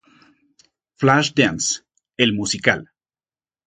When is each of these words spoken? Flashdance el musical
Flashdance 1.03 1.85
el 2.17 2.33
musical 2.33 2.87